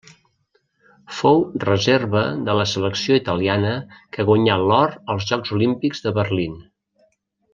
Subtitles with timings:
[1.17, 3.75] Fou reserva de la selecció italiana
[4.17, 6.57] que guanyà l'or als Jocs Olímpics de Berlín.